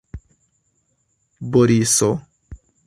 Boriso! 1.51 2.11